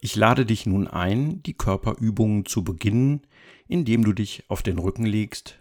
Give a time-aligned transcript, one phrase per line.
[0.00, 3.26] Ich lade dich nun ein, die Körperübungen zu beginnen,
[3.66, 5.58] indem du dich auf den Rücken legst,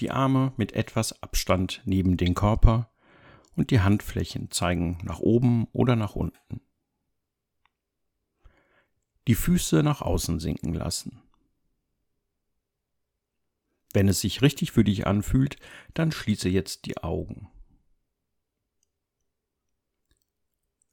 [0.00, 2.90] die Arme mit etwas Abstand neben den Körper
[3.56, 6.60] und die Handflächen zeigen nach oben oder nach unten.
[9.26, 11.22] Die Füße nach außen sinken lassen.
[13.92, 15.56] Wenn es sich richtig für dich anfühlt,
[15.94, 17.48] dann schließe jetzt die Augen.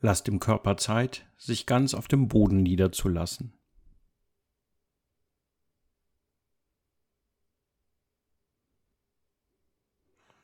[0.05, 3.53] Lass dem Körper Zeit, sich ganz auf dem Boden niederzulassen.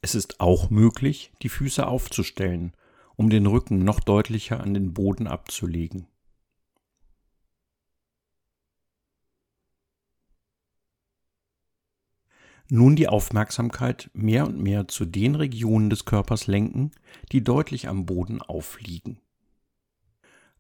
[0.02, 2.74] Es ist auch möglich, die Füße aufzustellen,
[3.16, 6.08] um den Rücken noch deutlicher an den Boden abzulegen.
[12.68, 16.90] Nun die Aufmerksamkeit mehr und mehr zu den Regionen des Körpers lenken,
[17.32, 19.20] die deutlich am Boden aufliegen.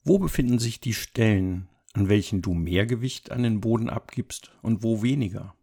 [0.03, 4.81] Wo befinden sich die Stellen, an welchen du mehr Gewicht an den Boden abgibst und
[4.81, 5.55] wo weniger?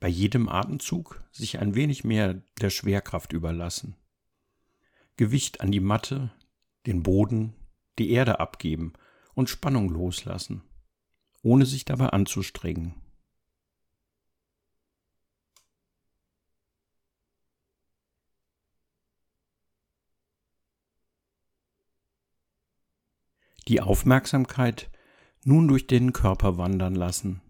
[0.00, 3.96] Bei jedem Atemzug sich ein wenig mehr der Schwerkraft überlassen.
[5.16, 6.32] Gewicht an die Matte,
[6.86, 7.54] den Boden,
[7.98, 8.94] die Erde abgeben
[9.34, 10.62] und Spannung loslassen,
[11.42, 12.99] ohne sich dabei anzustrengen.
[23.70, 24.90] Die Aufmerksamkeit
[25.44, 27.40] nun durch den Körper wandern lassen.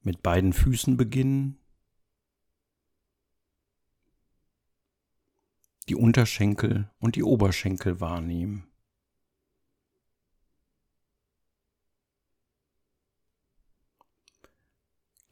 [0.00, 1.60] Mit beiden Füßen beginnen.
[5.88, 8.66] Die Unterschenkel und die Oberschenkel wahrnehmen.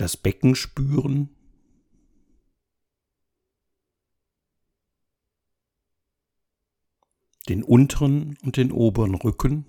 [0.02, 1.30] das Becken spüren.
[7.48, 9.66] Den unteren und den oberen Rücken.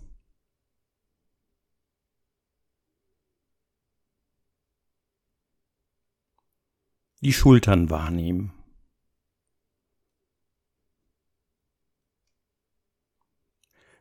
[7.22, 8.54] Die Schultern wahrnehmen.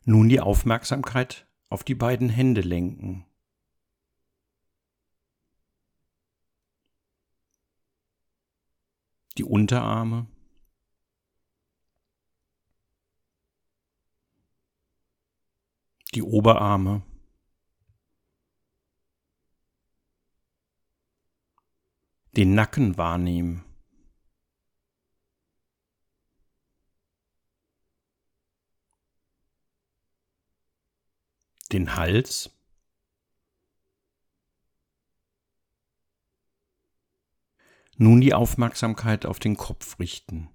[0.05, 3.25] Nun die Aufmerksamkeit auf die beiden Hände lenken.
[9.39, 10.27] die Unterarme,
[16.15, 17.03] die Oberarme,
[22.37, 23.65] den Nacken wahrnehmen.
[31.73, 32.51] Den Hals.
[37.97, 40.51] Nun die Aufmerksamkeit auf den Kopf richten.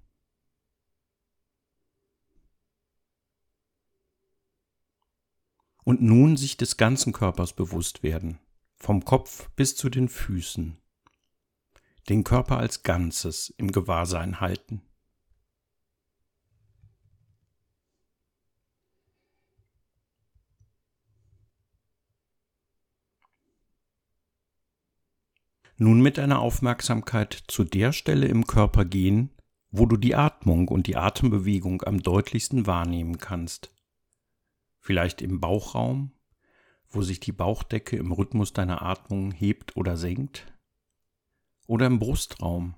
[5.88, 8.38] Und nun sich des ganzen Körpers bewusst werden,
[8.76, 10.76] vom Kopf bis zu den Füßen.
[12.10, 14.82] Den Körper als Ganzes im Gewahrsein halten.
[25.80, 29.30] nun mit deiner Aufmerksamkeit zu der Stelle im Körper gehen,
[29.70, 33.70] wo du die Atmung und die Atembewegung am deutlichsten wahrnehmen kannst.
[34.88, 36.12] Vielleicht im Bauchraum,
[36.88, 40.50] wo sich die Bauchdecke im Rhythmus deiner Atmung hebt oder senkt.
[41.66, 42.74] Oder im Brustraum.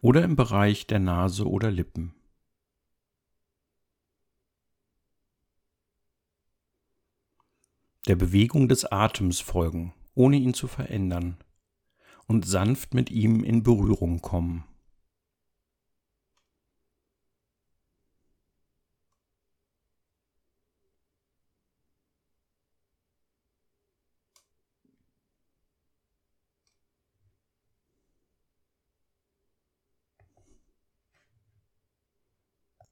[0.00, 2.16] Oder im Bereich der Nase oder Lippen.
[8.08, 11.36] Der Bewegung des Atems folgen, ohne ihn zu verändern
[12.26, 14.64] und sanft mit ihm in Berührung kommen.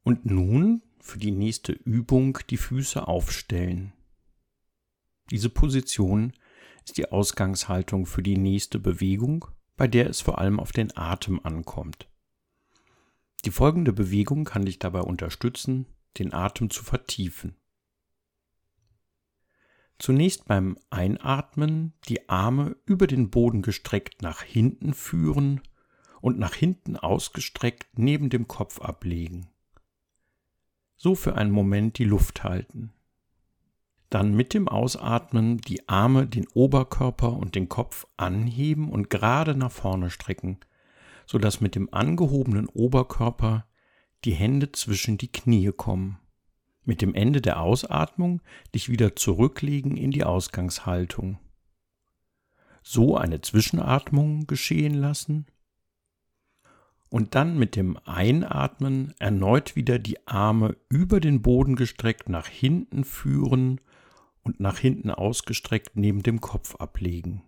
[0.03, 3.93] Und nun für die nächste Übung die Füße aufstellen.
[5.31, 6.33] Diese Position
[6.85, 11.41] ist die Ausgangshaltung für die nächste Bewegung, bei der es vor allem auf den Atem
[11.43, 12.09] ankommt.
[13.45, 15.87] Die folgende Bewegung kann dich dabei unterstützen,
[16.19, 17.57] den Atem zu vertiefen.
[19.99, 25.61] Zunächst beim Einatmen die Arme über den Boden gestreckt nach hinten führen
[26.21, 29.49] und nach hinten ausgestreckt neben dem Kopf ablegen.
[31.03, 32.93] So für einen Moment die Luft halten.
[34.11, 39.73] Dann mit dem Ausatmen die Arme, den Oberkörper und den Kopf anheben und gerade nach
[39.73, 40.59] vorne strecken,
[41.25, 43.65] sodass mit dem angehobenen Oberkörper
[44.27, 46.19] die Hände zwischen die Knie kommen.
[46.85, 48.43] Mit dem Ende der Ausatmung
[48.75, 51.39] dich wieder zurücklegen in die Ausgangshaltung.
[52.83, 55.47] So eine Zwischenatmung geschehen lassen
[57.11, 63.05] und dann mit dem Einatmen erneut wieder die Arme über den Boden gestreckt nach hinten
[63.05, 63.81] führen
[64.43, 67.43] und nach hinten ausgestreckt neben dem Kopf ablegen.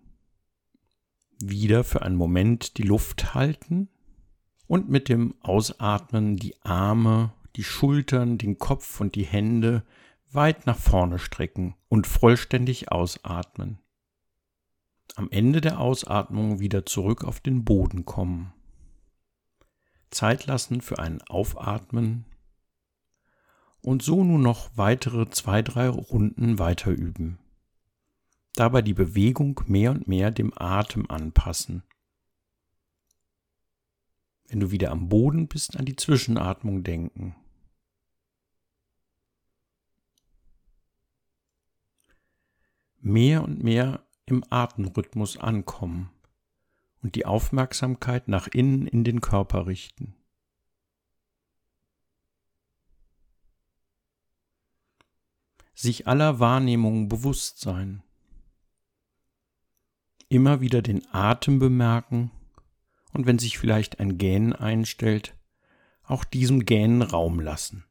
[1.40, 3.88] Wieder für einen Moment die Luft halten
[4.66, 9.84] und mit dem Ausatmen die Arme, die Schultern, den Kopf und die Hände
[10.32, 13.78] weit nach vorne strecken und vollständig ausatmen.
[15.14, 18.52] Am Ende der Ausatmung wieder zurück auf den Boden kommen.
[20.12, 22.24] Zeit lassen für ein Aufatmen
[23.80, 27.38] und so nun noch weitere zwei, drei Runden weiter üben.
[28.54, 31.82] Dabei die Bewegung mehr und mehr dem Atem anpassen.
[34.46, 37.34] Wenn du wieder am Boden bist, an die Zwischenatmung denken.
[43.00, 46.10] Mehr und mehr im Atemrhythmus ankommen
[47.02, 50.14] und die Aufmerksamkeit nach innen in den Körper richten.
[55.75, 58.02] Sich aller Wahrnehmung bewusst sein.
[60.28, 62.31] Immer wieder den Atem bemerken
[63.12, 65.37] und wenn sich vielleicht ein Gähnen einstellt,
[66.05, 67.84] auch diesem Gähnen Raum lassen.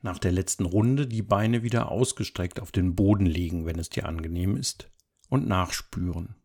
[0.00, 4.06] Nach der letzten Runde die Beine wieder ausgestreckt auf den Boden legen, wenn es dir
[4.06, 4.90] angenehm ist,
[5.28, 6.36] und nachspüren.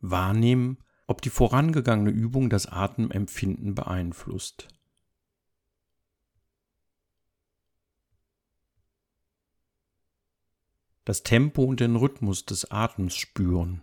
[0.00, 4.68] Wahrnehmen, ob die vorangegangene Übung das Atemempfinden beeinflusst.
[11.04, 13.82] Das Tempo und den Rhythmus des Atems spüren.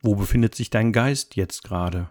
[0.00, 2.10] Wo befindet sich dein Geist jetzt gerade?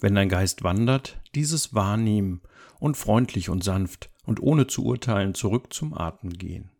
[0.00, 2.42] Wenn dein Geist wandert, dieses wahrnehmen
[2.78, 6.70] und freundlich und sanft und ohne zu urteilen zurück zum Atem gehen.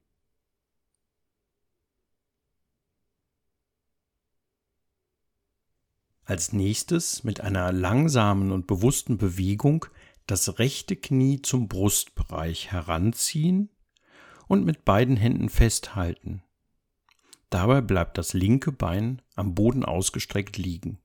[6.25, 9.87] Als nächstes mit einer langsamen und bewussten Bewegung
[10.27, 13.71] das rechte Knie zum Brustbereich heranziehen
[14.47, 16.43] und mit beiden Händen festhalten.
[17.49, 20.99] Dabei bleibt das linke Bein am Boden ausgestreckt liegen.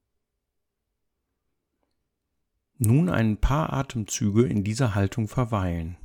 [2.85, 5.95] Nun ein paar Atemzüge in dieser Haltung verweilen.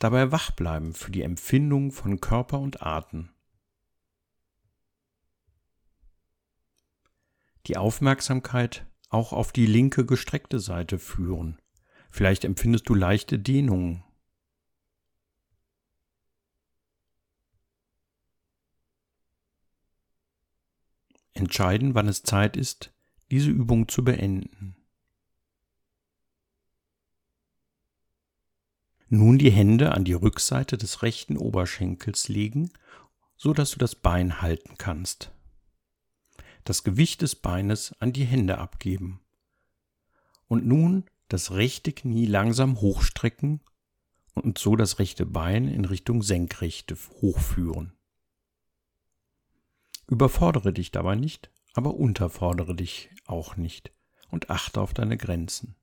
[0.00, 3.30] Dabei wach bleiben für die Empfindung von Körper und Atem.
[7.68, 11.62] Die Aufmerksamkeit auch auf die linke gestreckte Seite führen.
[12.10, 14.02] Vielleicht empfindest du leichte Dehnungen.
[21.32, 22.92] Entscheiden, wann es Zeit ist,
[23.30, 24.77] diese Übung zu beenden.
[29.10, 32.70] Nun die Hände an die Rückseite des rechten Oberschenkels legen,
[33.36, 35.32] so dass du das Bein halten kannst.
[36.64, 39.20] Das Gewicht des Beines an die Hände abgeben.
[40.46, 43.60] Und nun das rechte Knie langsam hochstrecken
[44.34, 47.94] und so das rechte Bein in Richtung Senkrechte hochführen.
[50.06, 53.92] Überfordere dich dabei nicht, aber unterfordere dich auch nicht
[54.30, 55.77] und achte auf deine Grenzen.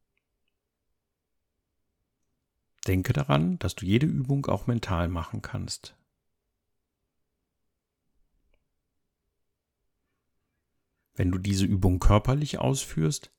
[2.88, 5.96] Denke daran, dass du jede Übung auch mental machen kannst.
[11.15, 13.32] Wenn du diese Übung körperlich ausführst,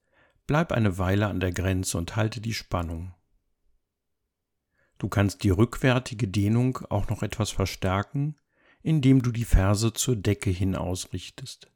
[0.46, 3.14] bleib eine Weile an der Grenze und halte die Spannung.
[4.98, 8.36] Du kannst die rückwärtige Dehnung auch noch etwas verstärken,
[8.82, 11.70] indem du die Ferse zur Decke hin ausrichtest.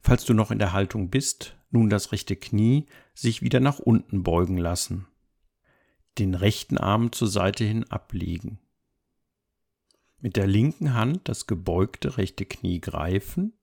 [0.00, 4.22] Falls du noch in der Haltung bist, nun das rechte Knie sich wieder nach unten
[4.22, 5.06] beugen lassen.
[6.18, 8.58] Den rechten Arm zur Seite hin ablegen.
[10.18, 13.54] Mit der linken Hand das gebeugte rechte Knie greifen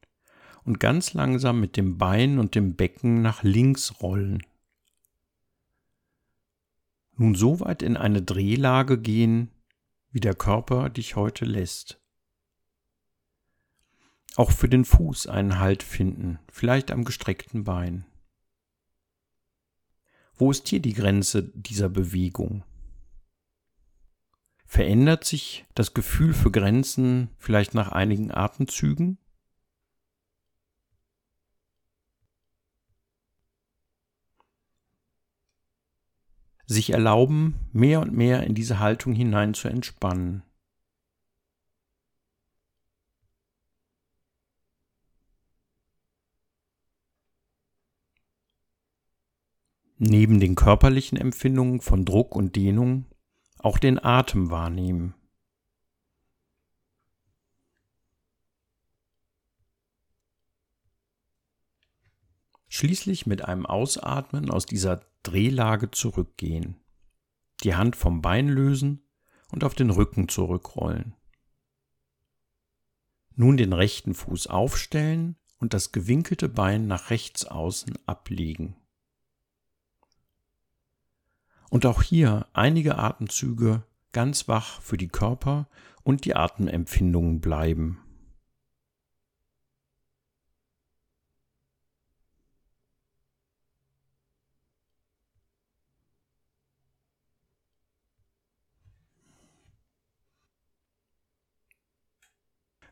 [0.63, 4.43] und ganz langsam mit dem Bein und dem Becken nach links rollen.
[7.15, 9.51] Nun so weit in eine Drehlage gehen,
[10.11, 11.99] wie der Körper dich heute lässt.
[14.35, 18.05] Auch für den Fuß einen Halt finden, vielleicht am gestreckten Bein.
[20.35, 22.63] Wo ist hier die Grenze dieser Bewegung?
[24.65, 29.17] Verändert sich das Gefühl für Grenzen vielleicht nach einigen Atemzügen?
[36.67, 40.43] sich erlauben, mehr und mehr in diese Haltung hinein zu entspannen.
[49.99, 53.05] Neben den körperlichen Empfindungen von Druck und Dehnung
[53.57, 55.15] auch den Atem wahrnehmen.
[62.67, 66.79] Schließlich mit einem Ausatmen aus dieser Drehlage zurückgehen,
[67.63, 69.03] die Hand vom Bein lösen
[69.51, 71.15] und auf den Rücken zurückrollen.
[73.33, 78.75] Nun den rechten Fuß aufstellen und das gewinkelte Bein nach rechts außen ablegen.
[81.69, 83.83] Und auch hier einige Atemzüge
[84.13, 85.67] ganz wach für die Körper
[86.03, 87.99] und die Atemempfindungen bleiben.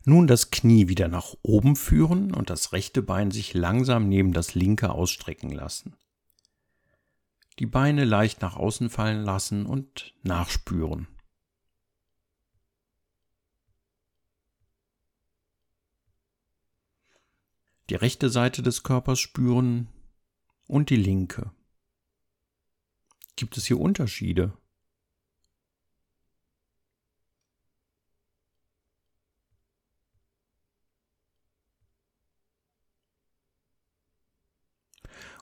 [0.08, 4.54] Nun das Knie wieder nach oben führen und das rechte Bein sich langsam neben das
[4.54, 5.96] linke ausstrecken lassen.
[7.60, 11.08] Die Beine leicht nach außen fallen lassen und nachspüren.
[17.90, 19.88] Die rechte Seite des Körpers spüren
[20.68, 21.52] und die linke.
[23.36, 24.58] Gibt es hier Unterschiede?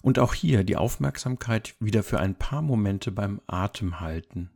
[0.03, 4.49] Und auch hier die Aufmerksamkeit wieder für ein paar Momente beim Atem halten.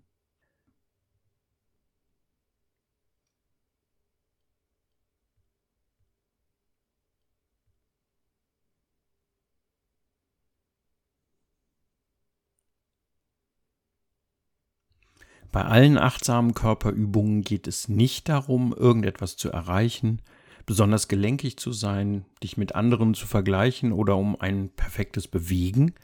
[15.54, 20.22] Bei allen achtsamen Körperübungen geht es nicht darum, irgendetwas zu erreichen,
[20.68, 25.96] besonders gelenkig zu sein, dich mit anderen zu vergleichen oder um ein perfektes Bewegen,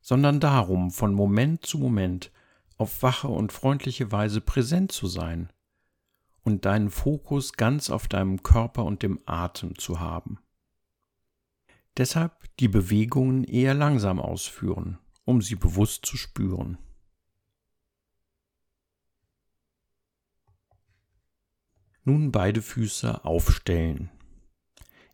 [0.00, 2.30] sondern darum, von Moment zu Moment
[2.78, 5.50] auf wache und freundliche Weise präsent zu sein
[6.44, 10.38] und deinen Fokus ganz auf deinem Körper und dem Atem zu haben.
[11.96, 16.78] Deshalb die Bewegungen eher langsam ausführen, um sie bewusst zu spüren.
[22.06, 24.10] Nun beide Füße aufstellen.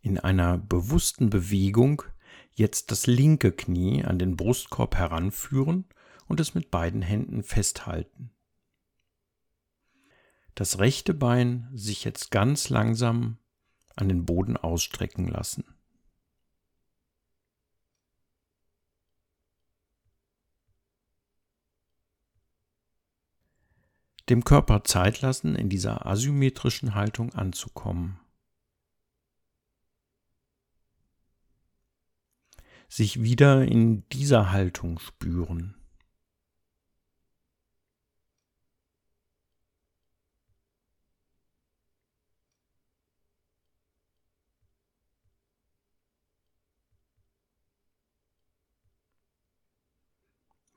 [0.02, 2.02] In einer bewussten Bewegung
[2.52, 5.86] jetzt das linke Knie an den Brustkorb heranführen
[6.28, 8.30] und es mit beiden Händen festhalten.
[10.54, 13.38] Das rechte Bein sich jetzt ganz langsam
[13.96, 15.64] an den Boden ausstrecken lassen.
[24.32, 28.18] Dem Körper Zeit lassen, in dieser asymmetrischen Haltung anzukommen.
[32.88, 35.74] Sich wieder in dieser Haltung spüren.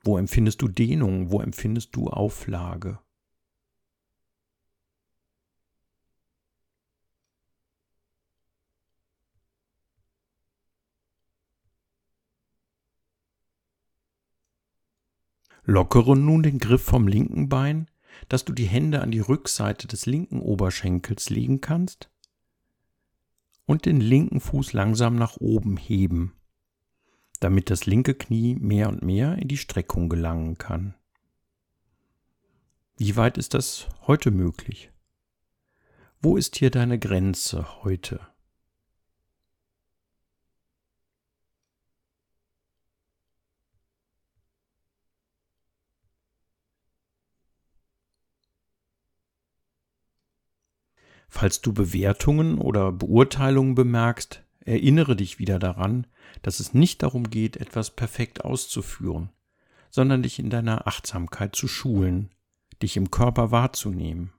[0.02, 1.30] Wo empfindest du Dehnung?
[1.30, 2.98] Wo empfindest du Auflage?
[15.68, 17.90] Lockere nun den Griff vom linken Bein,
[18.28, 22.08] dass du die Hände an die Rückseite des linken Oberschenkels legen kannst
[23.66, 26.34] und den linken Fuß langsam nach oben heben,
[27.40, 30.94] damit das linke Knie mehr und mehr in die Streckung gelangen kann.
[32.96, 34.92] Wie weit ist das heute möglich?
[36.22, 38.20] Wo ist hier deine Grenze heute?
[51.28, 56.06] Falls du Bewertungen oder Beurteilungen bemerkst, erinnere dich wieder daran,
[56.42, 59.30] dass es nicht darum geht, etwas perfekt auszuführen,
[59.90, 62.30] sondern dich in deiner Achtsamkeit zu schulen,
[62.82, 64.32] dich im Körper wahrzunehmen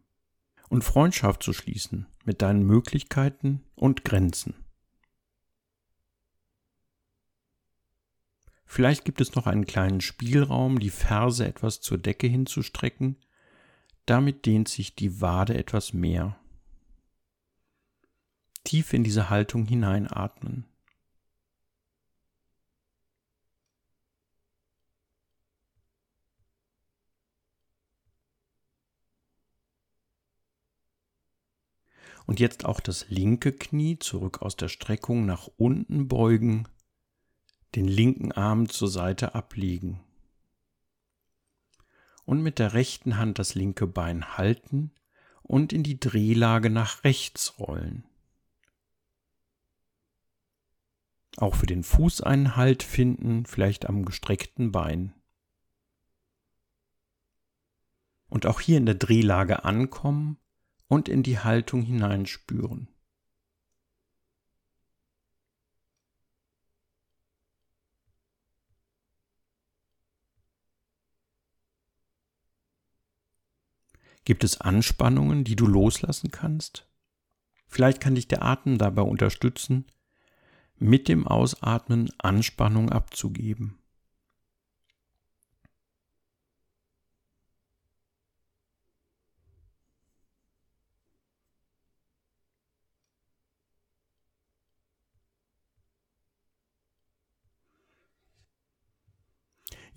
[0.69, 4.53] und Freundschaft zu schließen mit deinen Möglichkeiten und Grenzen.
[8.65, 13.15] Vielleicht gibt es noch einen kleinen Spielraum, die Ferse etwas zur Decke hinzustrecken,
[14.05, 16.37] damit dehnt sich die Wade etwas mehr
[18.67, 20.65] tief in diese Haltung hineinatmen.
[32.25, 36.67] Und jetzt auch das linke Knie zurück aus der Streckung nach unten beugen,
[37.75, 40.01] den linken Arm zur Seite ablegen.
[42.25, 44.91] Und mit der rechten Hand das linke Bein halten
[45.41, 48.03] und in die Drehlage nach rechts rollen.
[51.37, 55.13] Auch für den Fuß einen Halt finden, vielleicht am gestreckten Bein.
[58.27, 60.39] Und auch hier in der Drehlage ankommen
[60.87, 62.89] und in die Haltung hineinspüren.
[74.25, 76.89] Gibt es Anspannungen, die du loslassen kannst?
[77.67, 79.85] Vielleicht kann dich der Atem dabei unterstützen,
[80.79, 83.79] mit dem Ausatmen Anspannung abzugeben.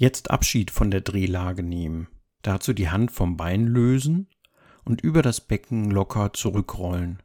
[0.01, 2.09] Jetzt Abschied von der Drehlage nehmen.
[2.41, 4.29] Dazu die Hand vom Bein lösen
[4.83, 7.23] und über das Becken locker zurückrollen,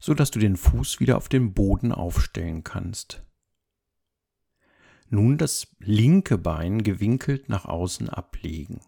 [0.00, 3.22] so dass du den Fuß wieder auf den Boden aufstellen kannst.
[5.08, 8.80] Nun das linke Bein gewinkelt nach außen ablegen.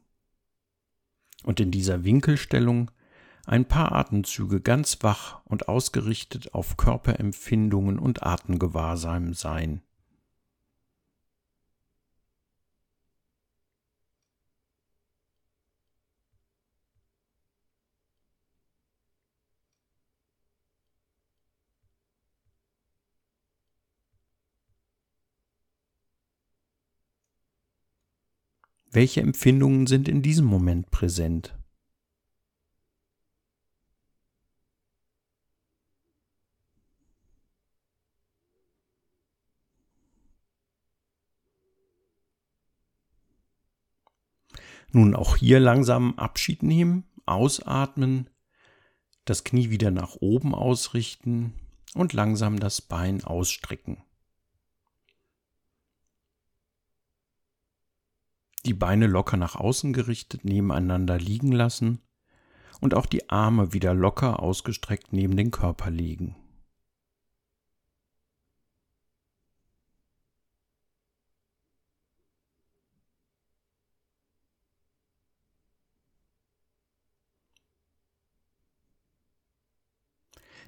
[1.45, 2.90] Und in dieser Winkelstellung
[3.45, 9.83] ein paar Atemzüge ganz wach und ausgerichtet auf Körperempfindungen und Atemgewahrsam sein.
[28.94, 31.59] Welche Empfindungen sind in diesem Moment präsent?
[44.90, 48.28] Nun auch hier langsam Abschied nehmen, ausatmen,
[49.24, 51.55] das Knie wieder nach oben ausrichten
[51.94, 54.05] und langsam das Bein ausstrecken.
[58.64, 62.01] Die Beine locker nach außen gerichtet nebeneinander liegen lassen
[62.81, 66.37] und auch die Arme wieder locker ausgestreckt neben den Körper legen.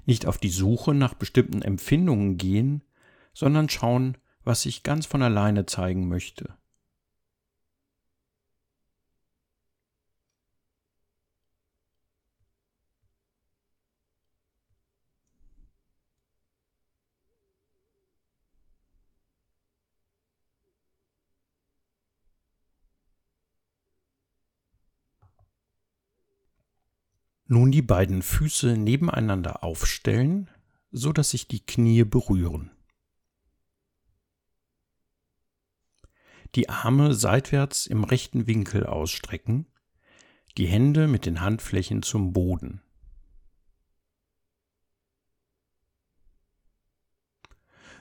[0.05, 2.83] Nicht auf die Suche nach bestimmten Empfindungen gehen,
[3.33, 6.55] sondern schauen, was sich ganz von alleine zeigen möchte.
[27.47, 30.49] Nun die beiden Füße nebeneinander aufstellen,
[30.91, 32.71] so dass sich die Knie berühren.
[36.55, 39.67] Die Arme seitwärts im rechten Winkel ausstrecken,
[40.57, 42.81] die Hände mit den Handflächen zum Boden.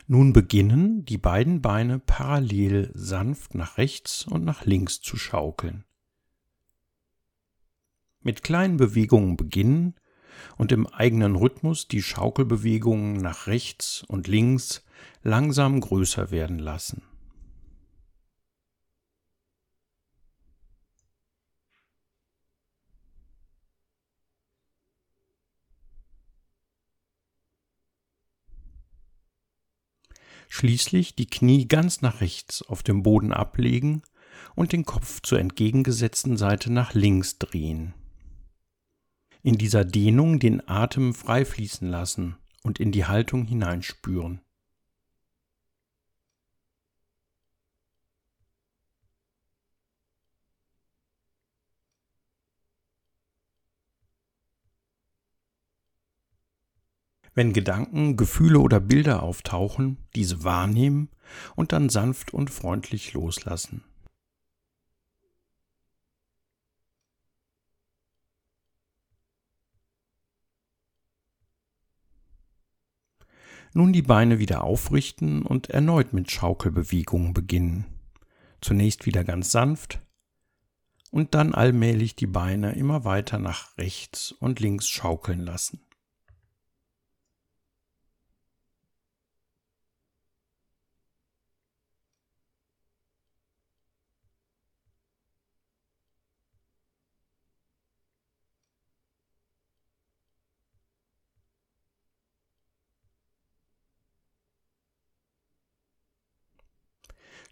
[0.07, 5.85] Nun beginnen, die beiden Beine parallel sanft nach rechts und nach links zu schaukeln
[8.25, 9.95] mit kleinen Bewegungen beginnen
[10.57, 14.85] und im eigenen Rhythmus die Schaukelbewegungen nach rechts und links
[15.23, 17.03] langsam größer werden lassen.
[30.49, 34.03] Schließlich die Knie ganz nach rechts auf dem Boden ablegen
[34.55, 37.95] und den Kopf zur entgegengesetzten Seite nach links drehen
[39.45, 44.41] in dieser Dehnung den Atem frei fließen lassen und in die Haltung hineinspüren.
[57.35, 61.11] Wenn Gedanken, Gefühle oder Bilder auftauchen, diese wahrnehmen
[61.55, 63.85] und dann sanft und freundlich loslassen.
[73.77, 77.87] Nun die Beine wieder aufrichten und erneut mit Schaukelbewegungen beginnen.
[78.61, 80.01] Zunächst wieder ganz sanft
[81.11, 85.81] und dann allmählich die Beine immer weiter nach rechts und links schaukeln lassen.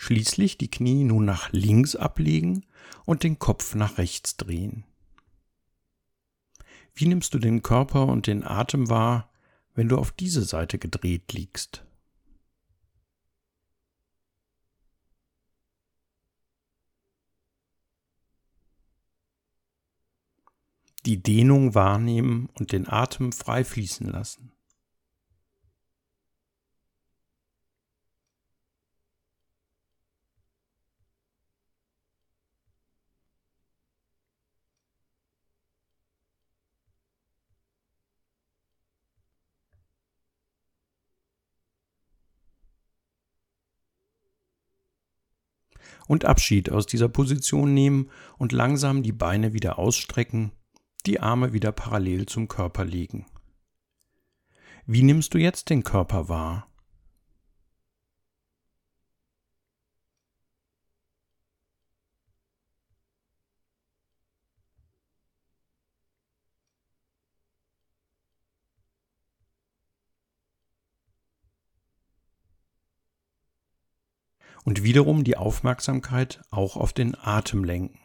[0.04, 2.66] Schließlich die Knie nun nach links ablegen
[3.04, 4.82] und den Kopf nach rechts drehen.
[6.92, 9.30] Wie nimmst du den Körper und den Atem wahr,
[9.76, 11.86] wenn du auf diese Seite gedreht liegst?
[21.06, 24.50] Die Dehnung wahrnehmen und den Atem frei fließen lassen.
[46.08, 50.52] Und Abschied aus dieser Position nehmen und langsam die Beine wieder ausstrecken,
[51.06, 53.26] die Arme wieder parallel zum Körper legen.
[54.86, 56.71] Wie nimmst du jetzt den Körper wahr?
[74.64, 77.98] Und wiederum die Aufmerksamkeit auch auf den Atem lenken.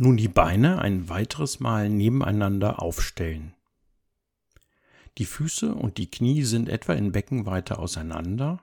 [0.00, 3.54] Nun die Beine ein weiteres Mal nebeneinander aufstellen.
[5.16, 8.62] Die Füße und die Knie sind etwa in Beckenweite auseinander.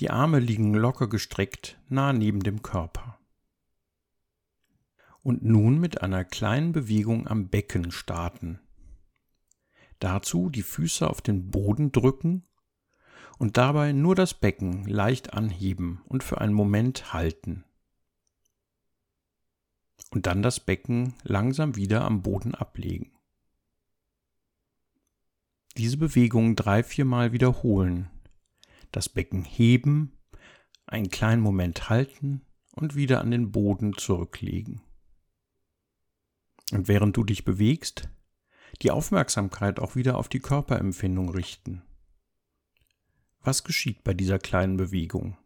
[0.00, 3.16] Die Arme liegen locker gestreckt nah neben dem Körper
[5.26, 8.60] und nun mit einer kleinen Bewegung am Becken starten.
[9.98, 12.44] Dazu die Füße auf den Boden drücken
[13.36, 17.64] und dabei nur das Becken leicht anheben und für einen Moment halten.
[20.10, 23.10] Und dann das Becken langsam wieder am Boden ablegen.
[25.76, 28.08] Diese Bewegung drei, viermal wiederholen.
[28.92, 30.16] Das Becken heben,
[30.86, 34.85] einen kleinen Moment halten und wieder an den Boden zurücklegen.
[36.72, 38.08] Und während du dich bewegst,
[38.82, 41.82] die Aufmerksamkeit auch wieder auf die Körperempfindung richten.
[43.40, 45.36] Was geschieht bei dieser kleinen Bewegung?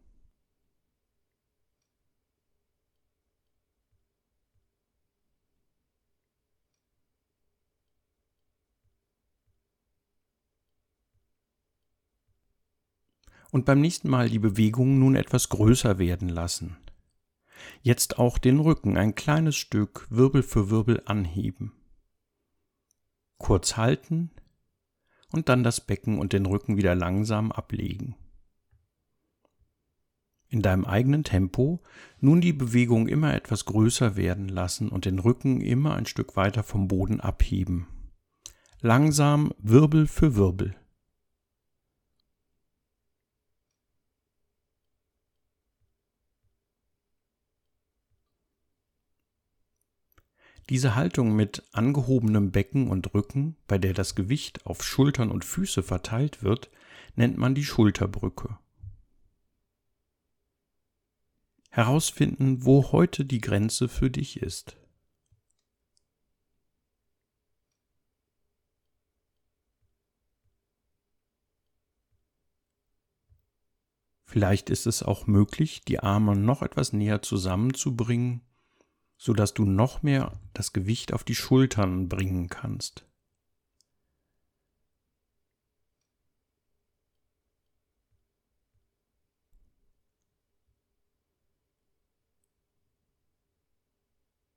[13.51, 16.77] Und beim nächsten Mal die Bewegung nun etwas größer werden lassen.
[17.81, 21.73] Jetzt auch den Rücken ein kleines Stück Wirbel für Wirbel anheben.
[23.37, 24.31] Kurz halten
[25.31, 28.15] und dann das Becken und den Rücken wieder langsam ablegen.
[30.51, 31.81] In deinem eigenen Tempo
[32.19, 36.63] nun die Bewegung immer etwas größer werden lassen und den Rücken immer ein Stück weiter
[36.63, 37.87] vom Boden abheben.
[38.81, 40.75] Langsam Wirbel für Wirbel.
[50.71, 55.83] Diese Haltung mit angehobenem Becken und Rücken, bei der das Gewicht auf Schultern und Füße
[55.83, 56.71] verteilt wird,
[57.17, 58.57] nennt man die Schulterbrücke.
[61.71, 64.77] Herausfinden, wo heute die Grenze für dich ist.
[74.23, 78.39] Vielleicht ist es auch möglich, die Arme noch etwas näher zusammenzubringen
[79.21, 83.05] sodass du noch mehr das Gewicht auf die Schultern bringen kannst.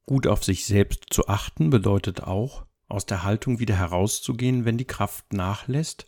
[0.07, 4.87] Gut auf sich selbst zu achten bedeutet auch, aus der Haltung wieder herauszugehen, wenn die
[4.87, 6.07] Kraft nachlässt,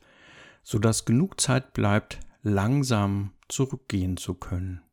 [0.63, 4.86] sodass genug Zeit bleibt, langsam zurückgehen zu können.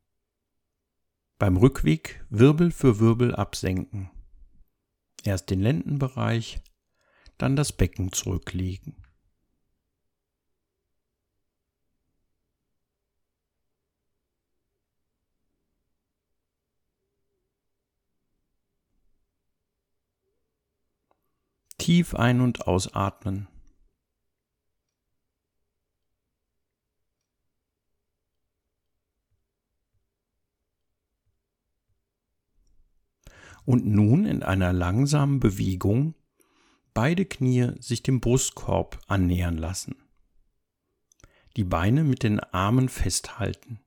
[1.36, 4.08] Beim Rückweg Wirbel für Wirbel absenken.
[5.24, 6.62] Erst den Lendenbereich,
[7.38, 8.94] dann das Becken zurücklegen.
[21.78, 23.48] Tief ein- und ausatmen.
[33.64, 36.14] Und nun in einer langsamen Bewegung
[36.92, 39.96] beide Knie sich dem Brustkorb annähern lassen.
[41.56, 43.80] Die Beine mit den Armen festhalten.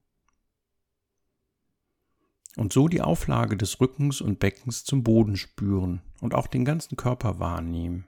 [2.55, 6.97] Und so die Auflage des Rückens und Beckens zum Boden spüren und auch den ganzen
[6.97, 8.07] Körper wahrnehmen.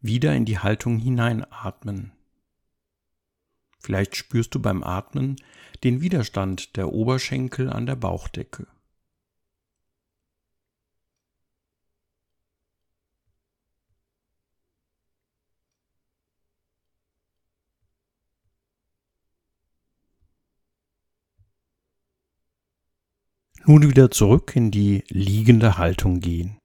[0.00, 2.12] Wieder in die Haltung hineinatmen.
[3.80, 5.36] Vielleicht spürst du beim Atmen
[5.82, 8.66] den Widerstand der Oberschenkel an der Bauchdecke.
[23.66, 26.57] Nun wieder zurück in die liegende Haltung gehen.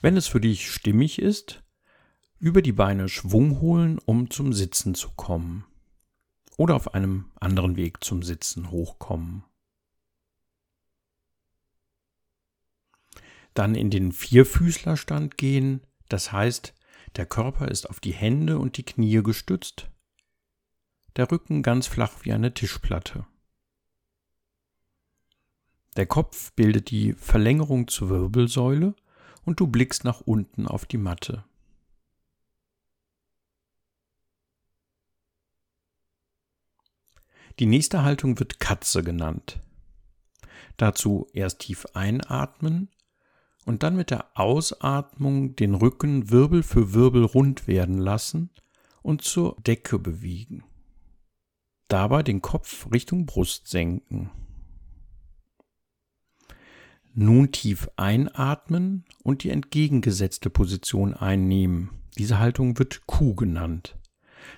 [0.00, 1.62] Wenn es für dich stimmig ist,
[2.38, 5.64] über die Beine Schwung holen, um zum Sitzen zu kommen.
[6.56, 9.44] Oder auf einem anderen Weg zum Sitzen hochkommen.
[13.54, 16.74] Dann in den Vierfüßlerstand gehen, das heißt,
[17.16, 19.88] der Körper ist auf die Hände und die Knie gestützt
[21.16, 23.26] der Rücken ganz flach wie eine Tischplatte.
[25.96, 28.94] Der Kopf bildet die Verlängerung zur Wirbelsäule
[29.46, 31.44] und du blickst nach unten auf die Matte.
[37.58, 39.62] Die nächste Haltung wird Katze genannt.
[40.76, 42.90] Dazu erst tief einatmen
[43.64, 48.50] und dann mit der Ausatmung den Rücken Wirbel für Wirbel rund werden lassen
[49.00, 50.64] und zur Decke bewegen.
[51.88, 54.30] Dabei den Kopf Richtung Brust senken.
[57.18, 61.88] Nun tief einatmen und die entgegengesetzte Position einnehmen.
[62.18, 63.96] Diese Haltung wird Kuh genannt.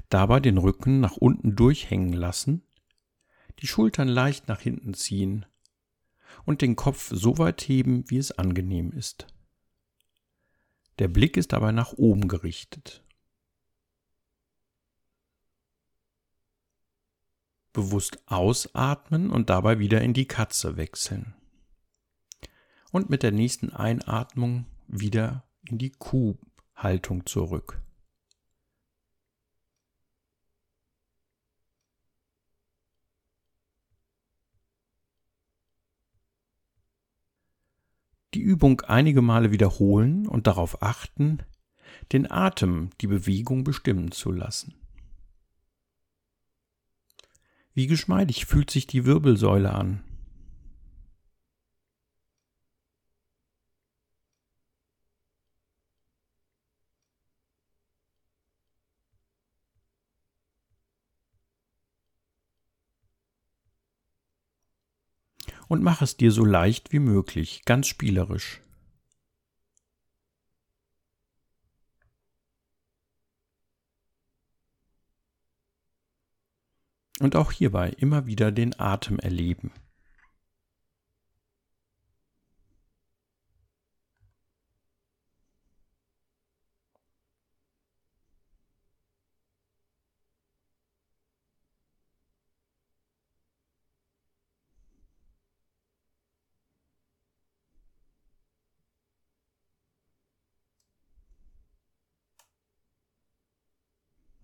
[0.08, 2.64] Dabei den Rücken nach unten durchhängen lassen,
[3.60, 5.46] die Schultern leicht nach hinten ziehen
[6.46, 9.28] und den Kopf so weit heben, wie es angenehm ist.
[10.98, 13.04] Der Blick ist dabei nach oben gerichtet.
[17.72, 21.37] bewusst ausatmen und dabei wieder in die Katze wechseln.
[22.90, 27.80] Und mit der nächsten Einatmung wieder in die Kuhhaltung zurück.
[38.34, 41.42] Die Übung einige Male wiederholen und darauf achten,
[42.12, 44.74] den Atem die Bewegung bestimmen zu lassen.
[47.74, 50.04] Wie geschmeidig fühlt sich die Wirbelsäule an.
[65.68, 68.60] Und mach es dir so leicht wie möglich, ganz spielerisch.
[77.20, 79.72] Und auch hierbei immer wieder den Atem erleben.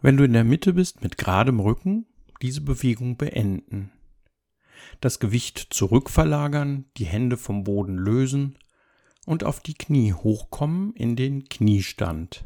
[0.04, 2.04] Wenn du in der Mitte bist mit geradem Rücken,
[2.42, 3.90] diese Bewegung beenden.
[5.00, 8.58] Das Gewicht zurückverlagern, die Hände vom Boden lösen
[9.24, 12.44] und auf die Knie hochkommen in den Kniestand.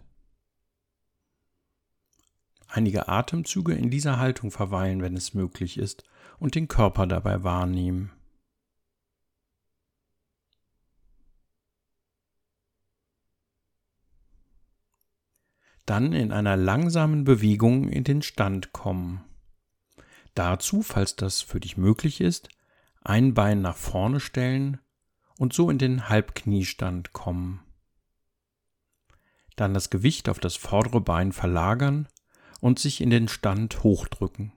[2.69, 6.05] Einige Atemzüge in dieser Haltung verweilen, wenn es möglich ist,
[6.39, 8.13] und den Körper dabei wahrnehmen.
[15.89, 19.25] Dann in einer langsamen Bewegung in den Stand kommen.
[20.35, 22.51] Dazu, falls das für dich möglich ist,
[23.01, 24.81] ein Bein nach vorne stellen
[25.39, 27.61] und so in den Halbkniestand kommen.
[29.57, 32.07] Dann das Gewicht auf das vordere Bein verlagern
[32.61, 34.53] und sich in den Stand hochdrücken.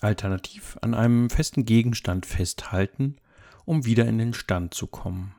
[0.00, 3.16] Alternativ an einem festen Gegenstand festhalten,
[3.64, 5.34] um wieder in den Stand zu kommen.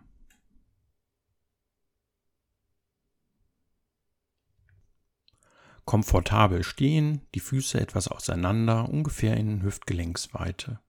[5.91, 10.79] Komfortabel stehen, die Füße etwas auseinander, ungefähr in Hüftgelenksweite.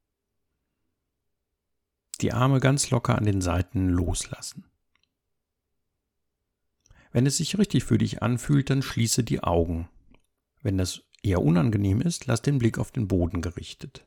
[2.21, 4.65] Die Arme ganz locker an den Seiten loslassen.
[7.11, 9.89] Wenn es sich richtig für dich anfühlt, dann schließe die Augen.
[10.63, 14.07] Wenn das eher unangenehm ist, lass den Blick auf den Boden gerichtet.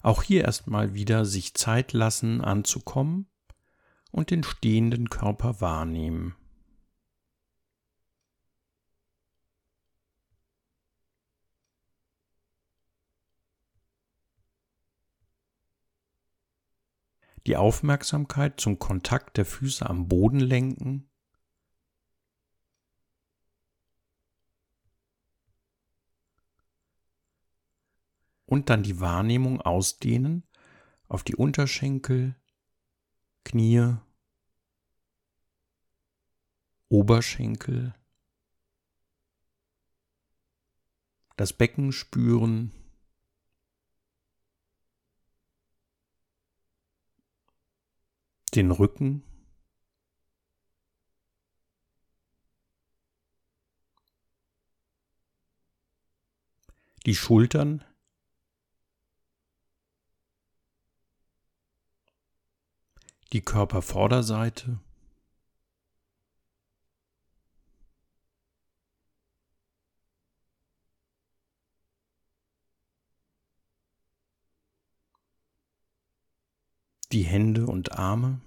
[0.00, 3.26] Auch hier erstmal wieder sich Zeit lassen anzukommen
[4.12, 6.36] und den stehenden Körper wahrnehmen.
[17.46, 21.08] Die Aufmerksamkeit zum Kontakt der Füße am Boden lenken.
[28.46, 30.44] Und dann die Wahrnehmung ausdehnen
[31.08, 32.34] auf die Unterschenkel,
[33.44, 33.96] Knie,
[36.88, 37.94] Oberschenkel,
[41.36, 42.72] das Becken spüren,
[48.56, 49.22] den Rücken,
[57.04, 57.84] die Schultern,
[63.32, 64.80] die Körpervorderseite,
[77.12, 78.40] die Hände und Arme,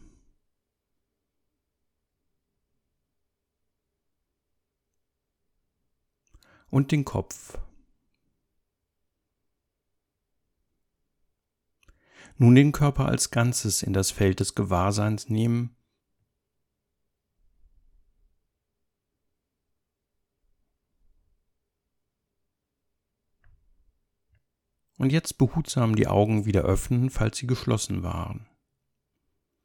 [6.69, 7.58] und den Kopf.
[12.38, 15.75] Nun den Körper als Ganzes in das Feld des Gewahrseins nehmen.
[24.97, 28.47] Und jetzt behutsam die Augen wieder öffnen, falls sie geschlossen waren.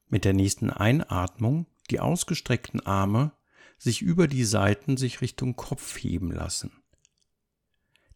[0.07, 3.33] Mit der nächsten Einatmung die ausgestreckten Arme
[3.79, 6.84] sich über die Seiten sich Richtung Kopf heben lassen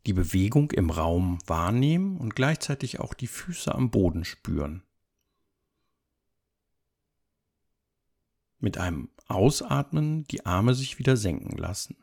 [0.08, 4.82] die Bewegung im Raum wahrnehmen und gleichzeitig auch die Füße am Boden spüren.
[8.58, 11.94] Mit einem Ausatmen die Arme sich wieder senken lassen.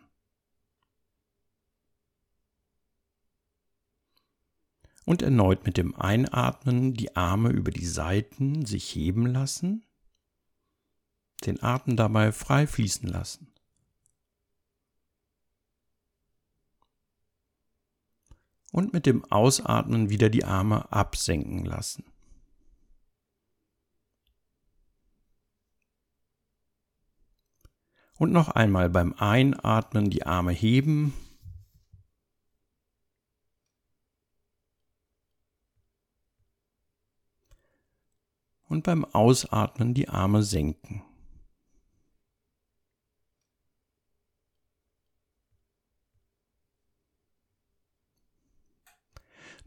[5.05, 9.83] Und erneut mit dem Einatmen die Arme über die Seiten sich heben lassen,
[11.43, 13.54] den Atem dabei frei fließen lassen.
[18.75, 22.03] Und mit dem Ausatmen wieder die Arme absenken lassen.
[28.17, 31.13] Und noch einmal beim Einatmen die Arme heben.
[38.67, 41.04] Und beim Ausatmen die Arme senken.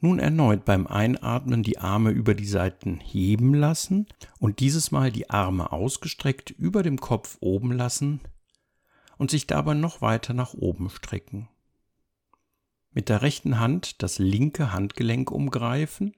[0.01, 4.07] Nun erneut beim Einatmen die Arme über die Seiten heben lassen
[4.39, 8.21] und dieses Mal die Arme ausgestreckt über dem Kopf oben lassen
[9.17, 11.49] und sich dabei noch weiter nach oben strecken.
[12.93, 16.15] Mit der rechten Hand das linke Handgelenk umgreifen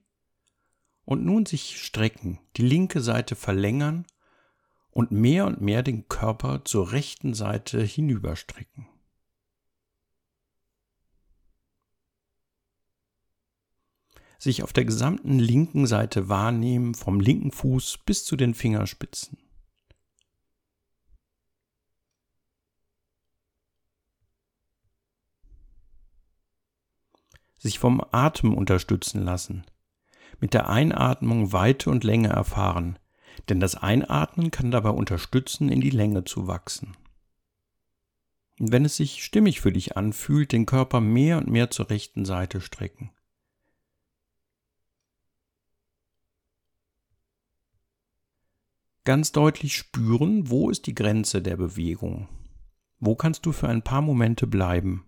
[1.03, 4.05] und nun sich strecken, die linke Seite verlängern
[4.91, 8.87] und mehr und mehr den Körper zur rechten Seite hinüberstrecken.
[14.41, 19.37] Sich auf der gesamten linken Seite wahrnehmen, vom linken Fuß bis zu den Fingerspitzen.
[27.57, 29.63] Sich vom Atem unterstützen lassen.
[30.39, 32.97] Mit der Einatmung Weite und Länge erfahren,
[33.49, 36.97] denn das Einatmen kann dabei unterstützen, in die Länge zu wachsen.
[38.59, 42.25] Und wenn es sich stimmig für dich anfühlt, den Körper mehr und mehr zur rechten
[42.25, 43.11] Seite strecken.
[49.03, 52.27] Ganz deutlich spüren, wo ist die Grenze der Bewegung.
[52.99, 55.05] Wo kannst du für ein paar Momente bleiben?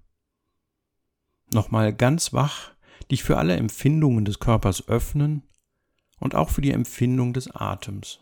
[1.52, 2.74] Nochmal ganz wach,
[3.12, 5.44] dich für alle Empfindungen des Körpers öffnen
[6.20, 8.20] und auch für die Empfindung des Atems.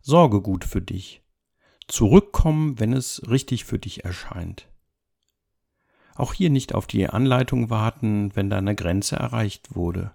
[0.00, 1.20] Sorge gut für dich.
[1.88, 4.68] Zurückkommen, wenn es richtig für dich erscheint.
[6.16, 10.12] Auch hier nicht auf die Anleitung warten, wenn deine Grenze erreicht wurde.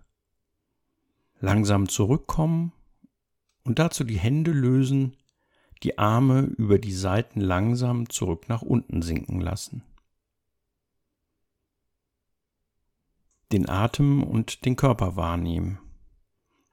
[1.39, 2.71] Langsam zurückkommen
[3.63, 5.15] und dazu die Hände lösen,
[5.83, 9.83] die Arme über die Seiten langsam zurück nach unten sinken lassen.
[13.51, 15.79] Den Atem und den Körper wahrnehmen.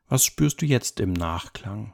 [0.06, 1.92] Was spürst du jetzt im Nachklang?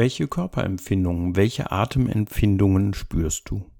[0.00, 3.70] Welche Körperempfindungen, welche Atemempfindungen spürst du?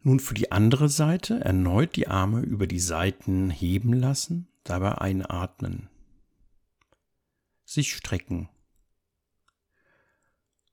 [0.00, 5.90] Nun für die andere Seite erneut die Arme über die Seiten heben lassen, dabei einatmen.
[7.66, 8.48] Sich strecken.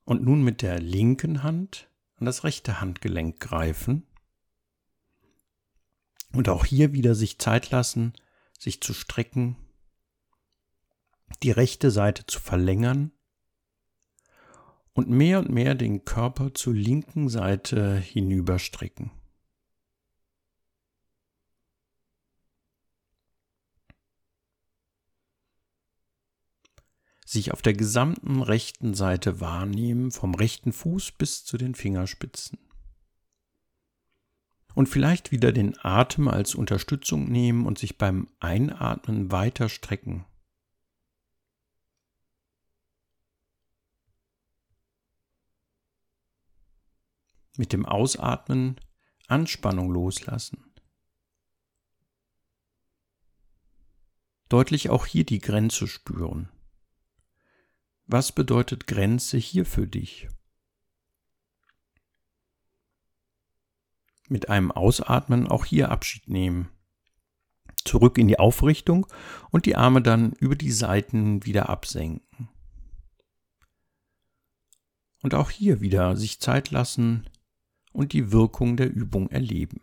[0.06, 4.08] Und nun mit der linken Hand an das rechte Handgelenk greifen.
[6.36, 8.14] Und auch hier wieder sich Zeit lassen,
[8.60, 9.56] sich zu strecken,
[11.44, 13.12] die rechte Seite zu verlängern
[14.94, 19.12] und mehr und mehr den Körper zur linken Seite hinüberstrecken.
[27.26, 32.58] sich auf der gesamten rechten Seite wahrnehmen, vom rechten Fuß bis zu den Fingerspitzen.
[34.76, 40.26] Und vielleicht wieder den Atem als Unterstützung nehmen und sich beim Einatmen weiter strecken.
[47.57, 48.76] Mit dem Ausatmen
[49.28, 50.73] Anspannung loslassen.
[54.49, 56.49] Deutlich auch hier die Grenze spüren.
[58.05, 60.28] Was bedeutet Grenze hier für dich?
[64.28, 66.69] Mit einem Ausatmen auch hier Abschied nehmen.
[67.84, 69.05] Zurück in die Aufrichtung
[69.51, 72.49] und die Arme dann über die Seiten wieder absenken.
[75.21, 77.30] Und auch hier wieder sich Zeit lassen
[77.93, 79.82] und die Wirkung der Übung erleben.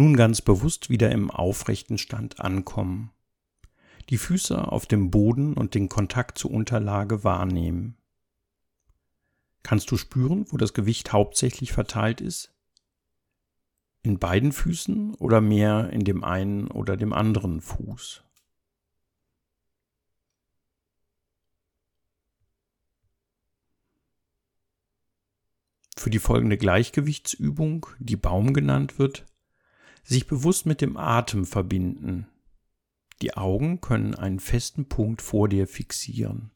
[0.00, 3.10] Nun ganz bewusst wieder im aufrechten Stand ankommen.
[4.08, 7.98] Die Füße auf dem Boden und den Kontakt zur Unterlage wahrnehmen.
[9.62, 12.50] Kannst du spüren, wo das Gewicht hauptsächlich verteilt ist?
[14.00, 18.24] In beiden Füßen oder mehr in dem einen oder dem anderen Fuß?
[25.94, 29.26] Für die folgende Gleichgewichtsübung, die Baum genannt wird,
[30.02, 32.26] sich bewusst mit dem Atem verbinden.
[33.22, 36.50] Die Augen können einen festen Punkt vor dir fixieren.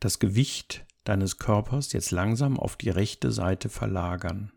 [0.00, 4.52] Das Gewicht deines Körpers jetzt langsam auf die rechte Seite verlagern.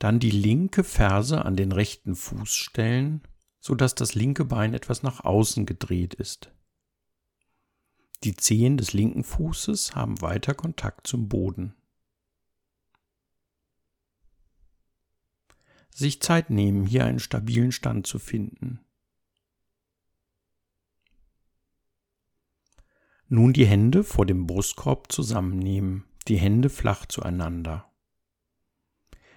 [0.00, 3.22] Dann die linke Ferse an den rechten Fuß stellen,
[3.60, 6.50] sodass das linke Bein etwas nach außen gedreht ist.
[8.24, 11.74] Die Zehen des linken Fußes haben weiter Kontakt zum Boden.
[15.90, 18.80] Sich Zeit nehmen, hier einen stabilen Stand zu finden.
[23.28, 27.90] Nun die Hände vor dem Brustkorb zusammennehmen, die Hände flach zueinander.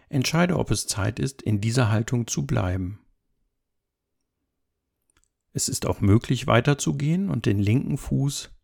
[0.10, 3.00] Entscheide, ob es Zeit ist, in dieser Haltung zu bleiben.
[5.54, 8.55] Es ist auch möglich weiterzugehen und den linken Fuß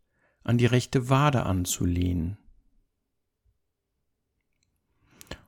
[0.44, 2.38] an die rechte Wade anzulehnen.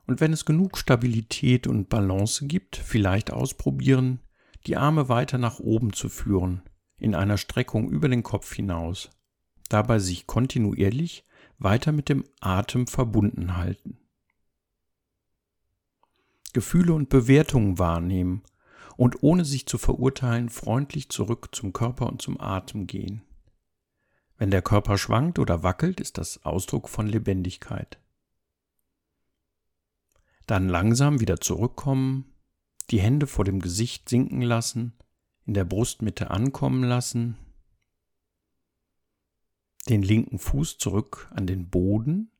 [0.06, 4.20] Und wenn es genug Stabilität und Balance gibt, vielleicht ausprobieren,
[4.66, 6.62] die Arme weiter nach oben zu führen,
[6.98, 9.10] in einer Streckung über den Kopf hinaus.
[9.68, 11.24] Dabei sich kontinuierlich
[11.58, 13.98] weiter mit dem Atem verbunden halten.
[16.52, 18.42] Gefühle und Bewertungen wahrnehmen
[18.96, 23.22] und ohne sich zu verurteilen freundlich zurück zum Körper und zum Atem gehen.
[24.36, 27.98] Wenn der Körper schwankt oder wackelt, ist das Ausdruck von Lebendigkeit.
[30.46, 32.32] Dann langsam wieder zurückkommen,
[32.90, 34.92] die Hände vor dem Gesicht sinken lassen,
[35.46, 37.36] in der Brustmitte ankommen lassen,
[39.88, 42.30] den linken Fuß zurück an den Boden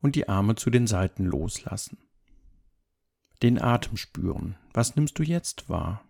[0.00, 1.98] und die Arme zu den Seiten loslassen.
[3.42, 4.56] Den Atem spüren.
[4.72, 6.07] Was nimmst du jetzt wahr?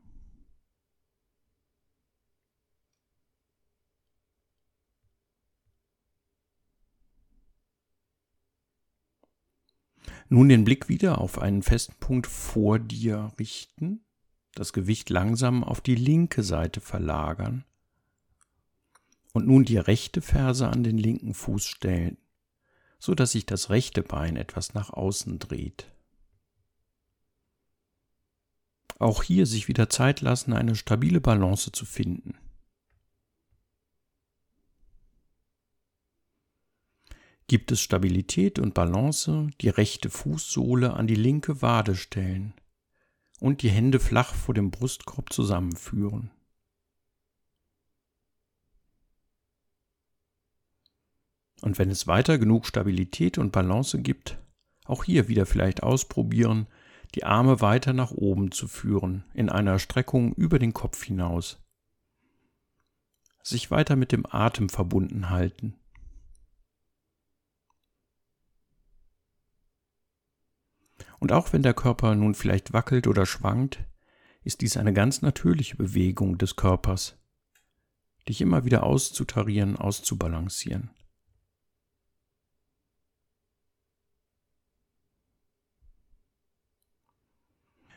[10.28, 14.04] Nun den Blick wieder auf einen festen Punkt vor dir richten,
[14.54, 17.64] das Gewicht langsam auf die linke Seite verlagern
[19.32, 22.18] Und nun die rechte Ferse an den linken Fuß stellen,
[22.98, 25.90] so dass sich das rechte Bein etwas nach außen dreht.
[28.98, 32.34] Auch hier sich wieder Zeit lassen, eine stabile Balance zu finden.
[37.49, 42.53] Gibt es Stabilität und Balance, die rechte Fußsohle an die linke Wade stellen
[43.40, 46.30] und die Hände flach vor dem Brustkorb zusammenführen.
[51.62, 54.38] Und wenn es weiter genug Stabilität und Balance gibt,
[54.84, 56.66] auch hier wieder vielleicht ausprobieren,
[57.14, 61.59] die Arme weiter nach oben zu führen, in einer Streckung über den Kopf hinaus.
[63.42, 65.74] Sich weiter mit dem Atem verbunden halten.
[71.18, 73.84] Und auch wenn der Körper nun vielleicht wackelt oder schwankt,
[74.42, 77.18] ist dies eine ganz natürliche Bewegung des Körpers,
[78.28, 80.90] dich immer wieder auszutarieren, auszubalancieren.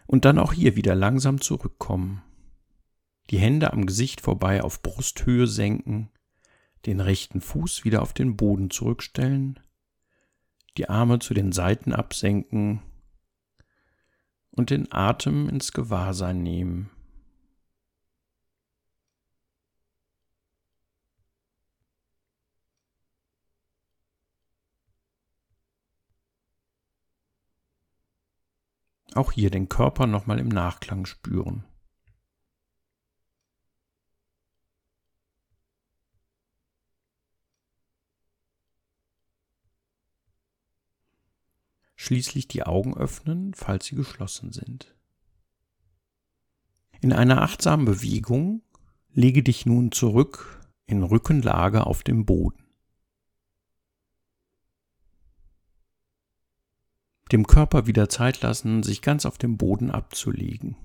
[0.07, 2.21] Und dann auch hier wieder langsam zurückkommen.
[3.29, 6.09] Die Hände am Gesicht vorbei auf Brusthöhe senken,
[6.85, 9.59] den rechten Fuß wieder auf den Boden zurückstellen,
[10.75, 12.81] die Arme zu den Seiten absenken
[14.51, 16.89] und den Atem ins Gewahrsein nehmen.
[29.13, 31.65] Auch hier den Körper nochmal im Nachklang spüren.
[42.03, 44.95] Schließlich die Augen öffnen, falls sie geschlossen sind.
[46.99, 48.63] In einer achtsamen Bewegung
[49.13, 52.65] lege dich nun zurück in Rückenlage auf dem Boden.
[57.31, 60.75] dem Körper wieder Zeit lassen, sich ganz auf dem Boden abzulegen.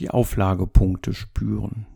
[0.00, 1.86] Die Auflagepunkte spüren.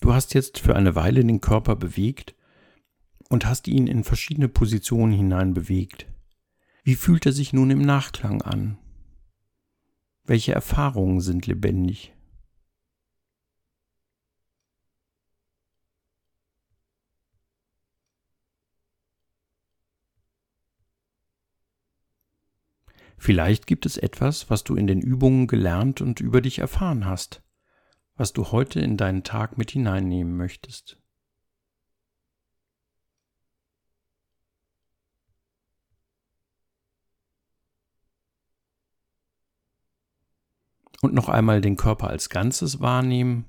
[0.00, 2.34] Du hast jetzt für eine Weile den Körper bewegt
[3.28, 6.06] und hast ihn in verschiedene Positionen hinein bewegt.
[6.82, 8.78] Wie fühlt er sich nun im Nachklang an?
[10.24, 12.14] Welche Erfahrungen sind lebendig?
[23.18, 27.42] Vielleicht gibt es etwas, was du in den Übungen gelernt und über dich erfahren hast,
[28.20, 30.98] was du heute in deinen Tag mit hineinnehmen möchtest.
[41.00, 43.46] Und noch einmal den Körper als Ganzes wahrnehmen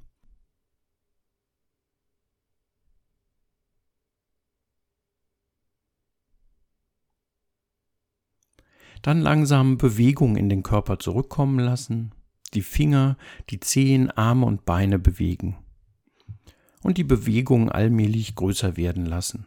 [9.02, 12.14] Dann langsam Bewegung in den Körper zurückkommen lassen,
[12.54, 13.18] die Finger,
[13.50, 15.58] die Zehen, Arme und Beine bewegen.
[16.84, 19.46] Und die Bewegung allmählich größer werden lassen.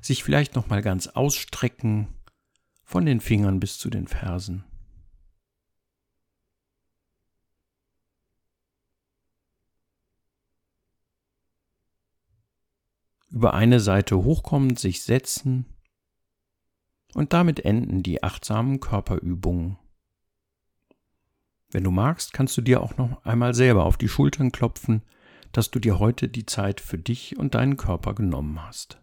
[0.00, 2.08] Sich vielleicht nochmal ganz ausstrecken,
[2.84, 4.64] von den Fingern bis zu den Fersen.
[13.30, 15.64] Über eine Seite hochkommend sich setzen
[17.14, 19.78] und damit enden die achtsamen Körperübungen.
[21.72, 25.02] Wenn du magst, kannst du dir auch noch einmal selber auf die Schultern klopfen,
[25.52, 29.01] dass du dir heute die Zeit für dich und deinen Körper genommen hast.